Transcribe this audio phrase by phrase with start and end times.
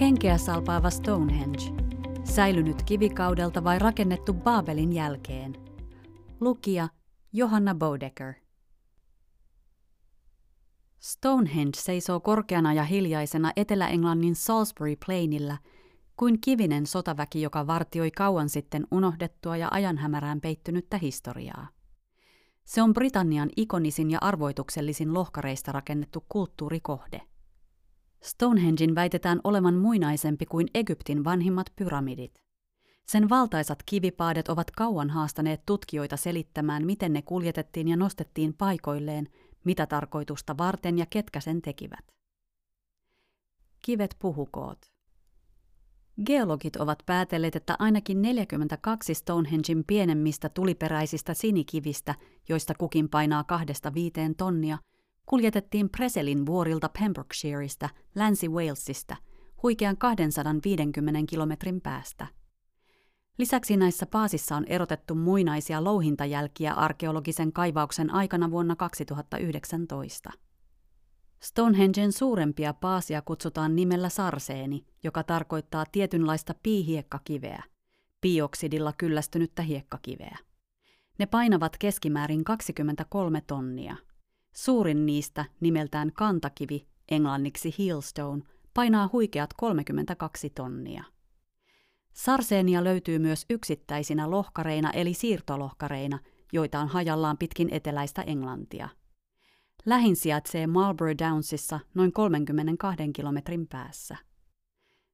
[0.00, 1.62] Henkeä salpaava Stonehenge.
[2.24, 5.56] Säilynyt kivikaudelta vai rakennettu Baabelin jälkeen?
[6.40, 6.88] Lukija
[7.32, 8.34] Johanna Bodecker.
[10.98, 15.58] Stonehenge seisoo korkeana ja hiljaisena Etelä-Englannin Salisbury Plainillä
[16.16, 21.68] kuin kivinen sotaväki, joka vartioi kauan sitten unohdettua ja ajanhämärään peittynyttä historiaa.
[22.64, 27.20] Se on Britannian ikonisin ja arvoituksellisin lohkareista rakennettu kulttuurikohde.
[28.22, 32.34] Stonehengein väitetään olevan muinaisempi kuin Egyptin vanhimmat pyramidit.
[33.06, 39.28] Sen valtaisat kivipaadet ovat kauan haastaneet tutkijoita selittämään, miten ne kuljetettiin ja nostettiin paikoilleen,
[39.64, 42.04] mitä tarkoitusta varten ja ketkä sen tekivät.
[43.84, 44.78] Kivet puhukoot.
[46.26, 52.14] Geologit ovat päätelleet, että ainakin 42 Stonehengein pienemmistä tuliperäisistä sinikivistä,
[52.48, 54.78] joista kukin painaa kahdesta viiteen tonnia,
[55.26, 59.16] kuljetettiin Preselin vuorilta Pembrokeshireista, Länsi-Walesista,
[59.62, 62.26] huikean 250 kilometrin päästä.
[63.38, 70.30] Lisäksi näissä paasissa on erotettu muinaisia louhintajälkiä arkeologisen kaivauksen aikana vuonna 2019.
[71.42, 77.62] Stonehengen suurempia paasia kutsutaan nimellä sarseeni, joka tarkoittaa tietynlaista piihiekkakiveä,
[78.22, 80.38] bioksidilla kyllästynyttä hiekkakiveä.
[81.18, 83.96] Ne painavat keskimäärin 23 tonnia.
[84.56, 88.42] Suurin niistä, nimeltään kantakivi, englanniksi heelstone,
[88.74, 91.04] painaa huikeat 32 tonnia.
[92.12, 96.18] Sarseenia löytyy myös yksittäisinä lohkareina eli siirtolohkareina,
[96.52, 98.88] joita on hajallaan pitkin eteläistä Englantia–
[99.86, 104.16] Lähin sijaitsee Marlborough Downsissa noin 32 kilometrin päässä.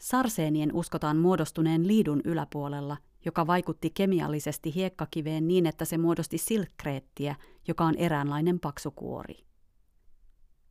[0.00, 2.96] Sarseenien uskotaan muodostuneen liidun yläpuolella,
[3.26, 7.36] joka vaikutti kemiallisesti hiekkakiveen niin, että se muodosti silkkreettiä,
[7.68, 9.46] joka on eräänlainen paksukuori.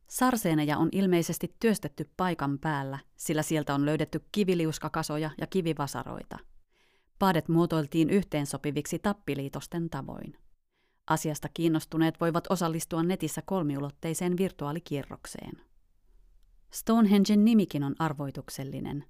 [0.08, 6.38] Sarseeneja on ilmeisesti työstetty paikan päällä, sillä sieltä on löydetty kiviliuskakasoja ja kivivasaroita.
[7.18, 10.38] Paadet muotoiltiin yhteensopiviksi tappiliitosten tavoin.
[11.06, 15.60] Asiasta kiinnostuneet voivat osallistua netissä kolmiulotteiseen virtuaalikierrokseen.
[16.70, 19.04] Stonehengen nimikin on arvoituksellinen.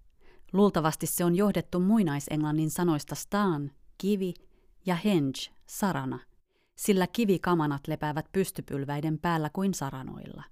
[0.52, 4.34] Luultavasti se on johdettu muinaisenglannin sanoista staan, kivi,
[4.86, 6.18] ja henge, sarana,
[6.76, 10.44] sillä kivikamanat lepäävät pystypylväiden päällä kuin saranoilla.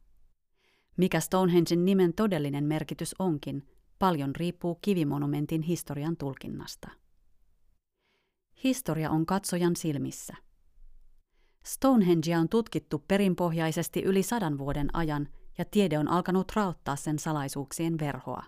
[0.97, 3.66] Mikä Stonehengen nimen todellinen merkitys onkin,
[3.99, 6.91] paljon riippuu kivimonumentin historian tulkinnasta.
[8.65, 10.34] Historia on katsojan silmissä.
[11.65, 15.28] Stonehengea on tutkittu perinpohjaisesti yli sadan vuoden ajan
[15.59, 18.44] ja tiede on alkanut raottaa sen salaisuuksien verhoa.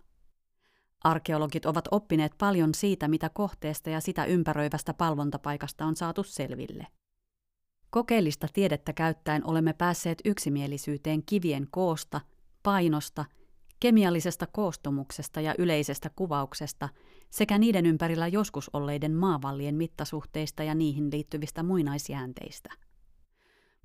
[1.07, 6.87] Arkeologit ovat oppineet paljon siitä, mitä kohteesta ja sitä ympäröivästä palvontapaikasta on saatu selville.
[7.91, 12.21] Kokeellista tiedettä käyttäen olemme päässeet yksimielisyyteen kivien koosta,
[12.63, 13.25] painosta,
[13.81, 16.89] kemiallisesta koostumuksesta ja yleisestä kuvauksesta
[17.31, 22.71] sekä niiden ympärillä joskus olleiden maavallien mittasuhteista ja niihin liittyvistä muinaisjäänteistä.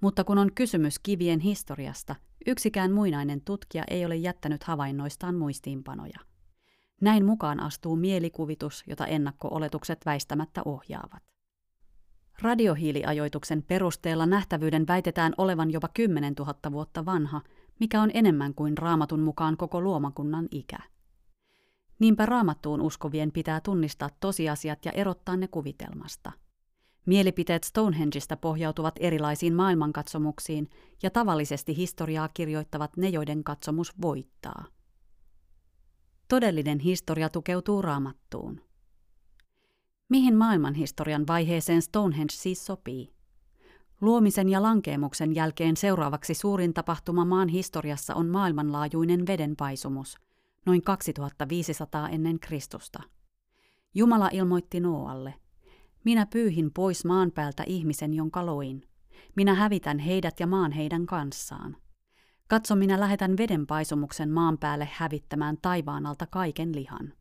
[0.01, 2.15] Mutta kun on kysymys kivien historiasta,
[2.45, 6.30] yksikään muinainen tutkija ei ole jättänyt havainnoistaan muistiinpanoja.
[7.01, 11.23] Näin mukaan astuu mielikuvitus, jota ennakko-oletukset väistämättä ohjaavat.
[12.41, 17.41] Radiohiiliajoituksen perusteella nähtävyyden väitetään olevan jopa 10 000 vuotta vanha,
[17.79, 20.77] mikä on enemmän kuin raamatun mukaan koko luomakunnan ikä.
[21.99, 26.31] Niinpä raamattuun uskovien pitää tunnistaa tosiasiat ja erottaa ne kuvitelmasta–
[27.05, 30.69] Mielipiteet Stonehengeista pohjautuvat erilaisiin maailmankatsomuksiin
[31.03, 34.65] ja tavallisesti historiaa kirjoittavat ne, joiden katsomus voittaa.
[36.31, 38.61] Todellinen historia tukeutuu raamattuun.
[40.09, 43.13] Mihin maailmanhistorian vaiheeseen Stonehenge siis sopii?
[44.01, 50.17] Luomisen ja lankeemuksen jälkeen seuraavaksi suurin tapahtuma maan historiassa on maailmanlaajuinen vedenpaisumus,
[50.65, 53.03] noin 2500 ennen Kristusta.
[53.95, 55.33] Jumala ilmoitti Noalle,
[56.03, 58.87] minä pyyhin pois maan päältä ihmisen, jonka loin.
[59.35, 61.77] Minä hävitän heidät ja maan heidän kanssaan.
[62.51, 67.13] Katso, minä lähetän vedenpaisumuksen maan päälle hävittämään taivaan alta kaiken lihan.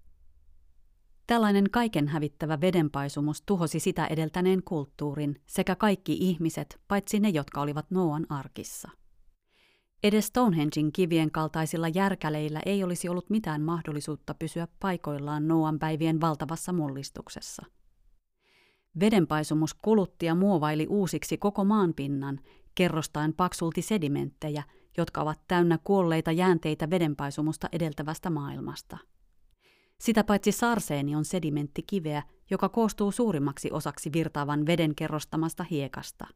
[1.26, 7.90] Tällainen kaiken hävittävä vedenpaisumus tuhosi sitä edeltäneen kulttuurin sekä kaikki ihmiset, paitsi ne, jotka olivat
[7.90, 8.88] Noan arkissa.
[10.02, 16.72] Edes Stonehengein kivien kaltaisilla järkäleillä ei olisi ollut mitään mahdollisuutta pysyä paikoillaan Noan päivien valtavassa
[16.72, 17.66] mullistuksessa–
[19.00, 22.40] Vedenpaisumus kulutti ja muovaili uusiksi koko maanpinnan,
[22.74, 24.62] kerrostain paksulti sedimenttejä,
[24.96, 28.98] jotka ovat täynnä kuolleita jäänteitä vedenpaisumusta edeltävästä maailmasta.
[29.98, 36.26] Sitä paitsi sarseeni on sedimenttikiveä, joka koostuu suurimmaksi osaksi virtaavan veden kerrostamasta hiekasta.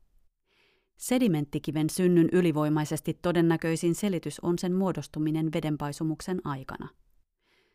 [0.97, 6.89] Sedimenttikiven synnyn ylivoimaisesti todennäköisin selitys on sen muodostuminen vedenpaisumuksen aikana.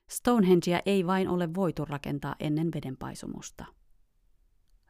[0.10, 3.66] Stonehengea ei vain ole voitu rakentaa ennen vedenpaisumusta.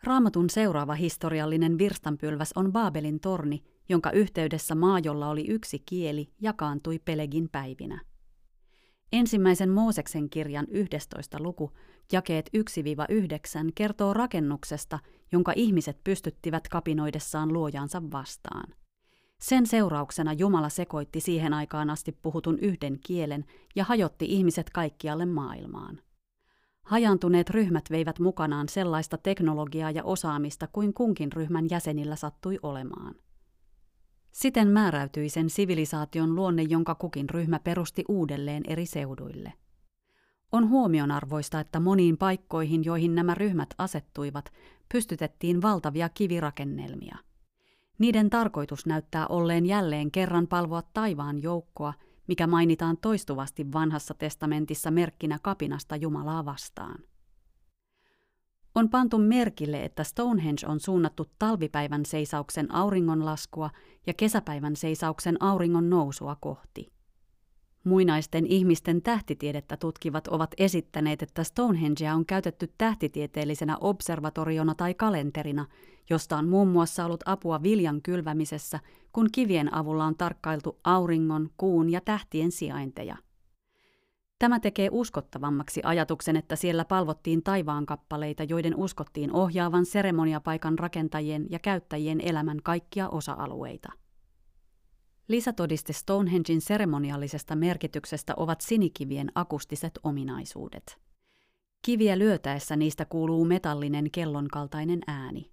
[0.03, 6.99] Raamatun seuraava historiallinen virstanpylväs on Baabelin torni, jonka yhteydessä maa, jolla oli yksi kieli, jakaantui
[6.99, 8.01] Pelegin päivinä.
[9.11, 11.37] Ensimmäisen Mooseksen kirjan 11.
[11.39, 11.71] luku,
[12.11, 14.99] jakeet 1-9, kertoo rakennuksesta,
[15.31, 18.73] jonka ihmiset pystyttivät kapinoidessaan luojansa vastaan.
[19.41, 25.99] Sen seurauksena Jumala sekoitti siihen aikaan asti puhutun yhden kielen ja hajotti ihmiset kaikkialle maailmaan.
[26.89, 33.15] Hajantuneet ryhmät veivät mukanaan sellaista teknologiaa ja osaamista kuin kunkin ryhmän jäsenillä sattui olemaan.
[34.31, 39.53] Siten määräytyi sen sivilisaation luonne, jonka kukin ryhmä perusti uudelleen eri seuduille.
[40.51, 44.51] On huomionarvoista, että moniin paikkoihin, joihin nämä ryhmät asettuivat,
[44.91, 47.17] pystytettiin valtavia kivirakennelmia–
[47.99, 51.93] niiden tarkoitus näyttää olleen jälleen kerran palvoa taivaan joukkoa,
[52.29, 57.03] mikä mainitaan toistuvasti vanhassa testamentissa merkkinä kapinasta Jumalaa vastaan.
[58.75, 63.69] On pantu merkille, että Stonehenge on suunnattu talvipäivän seisauksen auringonlaskua
[64.07, 66.91] ja kesäpäivän seisauksen auringon nousua kohti.
[67.83, 75.65] Muinaisten ihmisten tähtitiedettä tutkivat ovat esittäneet, että Stonehengea on käytetty tähtitieteellisenä observatoriona tai kalenterina,
[76.09, 78.79] josta on muun muassa ollut apua viljan kylvämisessä,
[79.13, 83.15] kun kivien avulla on tarkkailtu auringon, kuun ja tähtien sijainteja.
[84.39, 92.21] Tämä tekee uskottavammaksi ajatuksen, että siellä palvottiin taivaankappaleita, joiden uskottiin ohjaavan seremoniapaikan rakentajien ja käyttäjien
[92.21, 93.91] elämän kaikkia osa-alueita.
[95.27, 100.97] Lisätodiste Stonehengen seremoniallisesta merkityksestä ovat sinikivien akustiset ominaisuudet.
[101.81, 105.51] Kiviä lyötäessä niistä kuuluu metallinen kellonkaltainen ääni.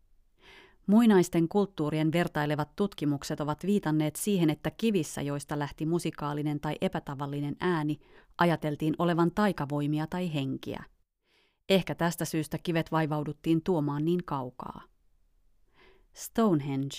[0.87, 7.99] Muinaisten kulttuurien vertailevat tutkimukset ovat viitanneet siihen, että kivissä, joista lähti musikaalinen tai epätavallinen ääni,
[8.39, 10.85] ajateltiin olevan taikavoimia tai henkiä.
[11.69, 14.83] Ehkä tästä syystä kivet vaivauduttiin tuomaan niin kaukaa.
[16.13, 16.97] Stonehenge,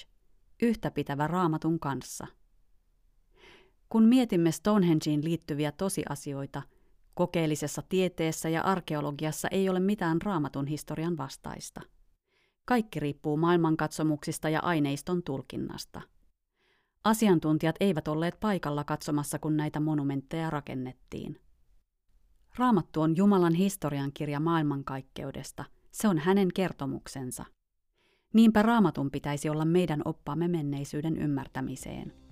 [0.62, 2.28] yhtäpitävä raamatun kanssa–
[3.90, 6.62] kun mietimme Stonehengeen liittyviä tosiasioita,
[7.14, 11.82] kokeellisessa tieteessä ja arkeologiassa ei ole mitään raamatun historian vastaista.
[12.68, 16.02] Kaikki riippuu maailmankatsomuksista ja aineiston tulkinnasta.
[17.04, 21.40] Asiantuntijat eivät olleet paikalla katsomassa, kun näitä monumentteja rakennettiin.
[22.58, 25.66] Raamattu on Jumalan historiankirja maailmankaikkeudesta.
[25.92, 27.46] Se on hänen kertomuksensa.
[28.34, 32.27] Niinpä raamatun pitäisi olla meidän oppaamme menneisyyden ymmärtämiseen.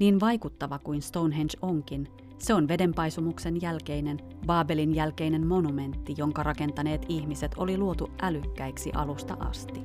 [0.00, 2.08] Niin vaikuttava kuin Stonehenge onkin,
[2.38, 9.80] se on vedenpaisumuksen jälkeinen, Baabelin jälkeinen monumentti, jonka rakentaneet ihmiset oli luotu älykkäiksi alusta asti.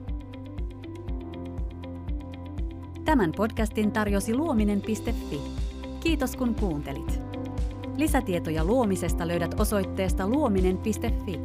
[3.06, 5.41] Tämän podcastin tarjosi luominen.fi.
[6.00, 7.19] Kiitos kun kuuntelit.
[7.97, 11.39] Lisätietoja luomisesta löydät osoitteesta luominen.fi.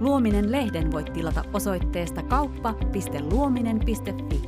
[0.00, 4.47] Luominen-lehden voit tilata osoitteesta kauppa.luominen.fi.